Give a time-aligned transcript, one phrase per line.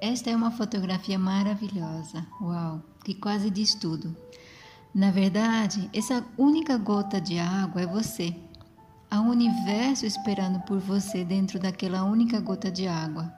[0.00, 2.24] Esta é uma fotografia maravilhosa.
[2.40, 4.16] Uau, que quase diz tudo.
[4.94, 8.32] Na verdade, essa única gota de água é você.
[9.10, 13.32] Há um universo esperando por você dentro daquela única gota de água.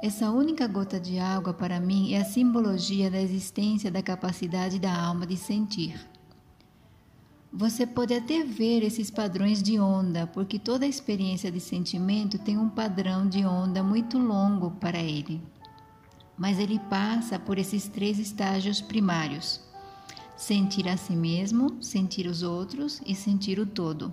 [0.00, 4.96] Essa única gota de água, para mim, é a simbologia da existência da capacidade da
[4.96, 5.98] alma de sentir.
[7.52, 12.68] Você pode até ver esses padrões de onda, porque toda experiência de sentimento tem um
[12.68, 15.40] padrão de onda muito longo para ele.
[16.36, 19.62] Mas ele passa por esses três estágios primários:
[20.36, 24.12] sentir a si mesmo, sentir os outros e sentir o todo.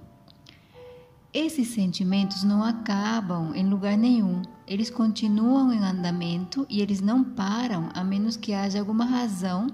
[1.33, 7.89] Esses sentimentos não acabam em lugar nenhum, eles continuam em andamento e eles não param
[7.93, 9.67] a menos que haja alguma razão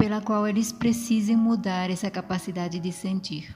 [0.00, 3.54] pela qual eles precisem mudar essa capacidade de sentir.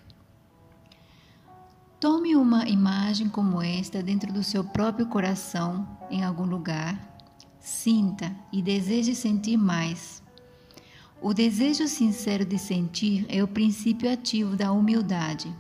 [1.98, 7.00] Tome uma imagem como esta dentro do seu próprio coração, em algum lugar,
[7.58, 10.22] sinta e deseje sentir mais.
[11.18, 15.50] O desejo sincero de sentir é o princípio ativo da humildade.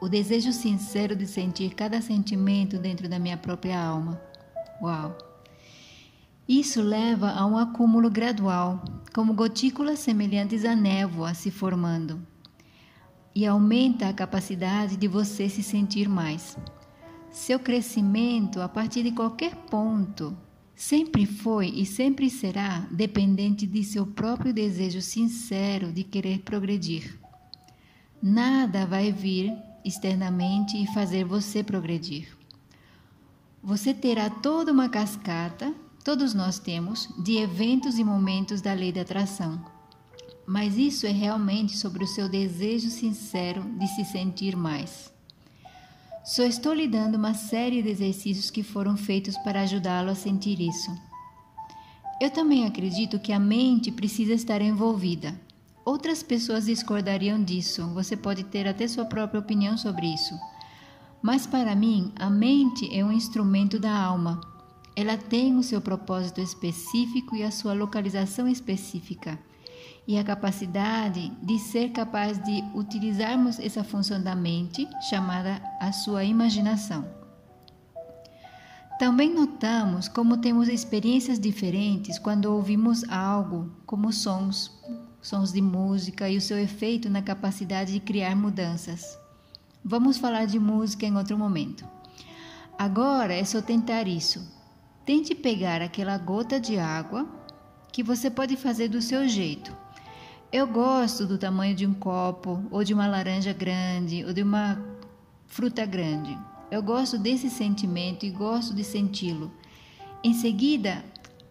[0.00, 4.22] O desejo sincero de sentir cada sentimento dentro da minha própria alma.
[4.80, 5.33] Uau!
[6.48, 12.20] Isso leva a um acúmulo gradual, como gotículas semelhantes à névoa se formando,
[13.34, 16.58] e aumenta a capacidade de você se sentir mais.
[17.30, 20.36] Seu crescimento, a partir de qualquer ponto,
[20.76, 27.18] sempre foi e sempre será dependente de seu próprio desejo sincero de querer progredir.
[28.22, 29.50] Nada vai vir
[29.82, 32.36] externamente e fazer você progredir.
[33.62, 39.00] Você terá toda uma cascata todos nós temos, de eventos e momentos da lei da
[39.00, 39.58] atração.
[40.46, 45.10] Mas isso é realmente sobre o seu desejo sincero de se sentir mais.
[46.22, 50.60] Só estou lhe dando uma série de exercícios que foram feitos para ajudá-lo a sentir
[50.60, 50.94] isso.
[52.20, 55.38] Eu também acredito que a mente precisa estar envolvida.
[55.86, 60.34] Outras pessoas discordariam disso, você pode ter até sua própria opinião sobre isso.
[61.22, 64.53] Mas para mim, a mente é um instrumento da alma
[64.96, 69.38] ela tem o seu propósito específico e a sua localização específica,
[70.06, 76.24] e a capacidade de ser capaz de utilizarmos essa função da mente, chamada a sua
[76.24, 77.04] imaginação.
[78.98, 84.70] Também notamos como temos experiências diferentes quando ouvimos algo, como sons,
[85.20, 89.18] sons de música e o seu efeito na capacidade de criar mudanças.
[89.84, 91.84] Vamos falar de música em outro momento.
[92.78, 94.46] Agora é só tentar isso,
[95.04, 97.28] Tente pegar aquela gota de água
[97.92, 99.76] que você pode fazer do seu jeito.
[100.50, 104.82] Eu gosto do tamanho de um copo, ou de uma laranja grande, ou de uma
[105.46, 106.38] fruta grande.
[106.70, 109.52] Eu gosto desse sentimento e gosto de senti-lo.
[110.22, 111.04] Em seguida,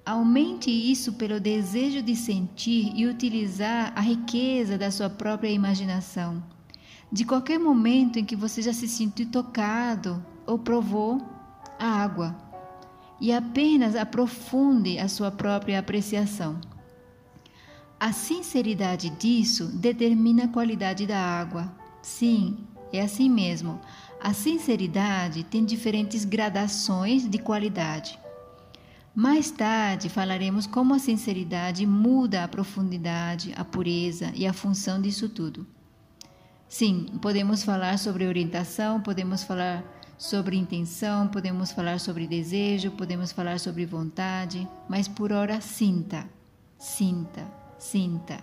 [0.03, 6.44] aumente isso pelo desejo de sentir e utilizar a riqueza da sua própria imaginação.
[7.12, 11.22] De qualquer momento em que você já se sentiu tocado ou provou
[11.78, 12.36] a água
[13.19, 16.59] e apenas aprofunde a sua própria apreciação.
[18.00, 21.74] A sinceridade disso determina a qualidade da água.
[22.01, 22.57] Sim,
[22.91, 23.79] é assim mesmo.
[24.22, 28.19] A sinceridade tem diferentes gradações de qualidade.
[29.16, 35.30] Mais tarde falaremos como a sinceridade muda a profundidade, a pureza e a função disso
[35.30, 35.68] tudo.
[36.68, 39.84] Sim, podemos falar sobre orientação, podemos falar
[40.24, 46.26] Sobre intenção, podemos falar sobre desejo, podemos falar sobre vontade, mas por hora sinta,
[46.78, 47.46] sinta,
[47.78, 48.42] sinta.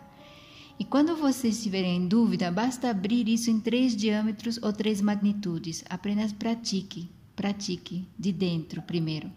[0.79, 5.83] E quando você estiver em dúvida, basta abrir isso em três diâmetros ou três magnitudes.
[5.89, 9.33] Apenas pratique, pratique de dentro primeiro.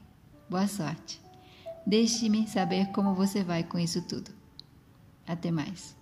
[0.50, 1.22] Boa sorte.
[1.88, 4.32] Deixe-me saber como você vai com isso tudo.
[5.26, 5.96] Até mais.